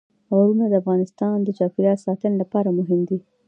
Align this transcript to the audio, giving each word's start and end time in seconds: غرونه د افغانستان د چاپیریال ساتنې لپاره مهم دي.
غرونه 0.35 0.65
د 0.67 0.73
افغانستان 0.81 1.35
د 1.43 1.49
چاپیریال 1.57 1.97
ساتنې 2.05 2.35
لپاره 2.41 2.69
مهم 2.79 3.01
دي. 3.09 3.19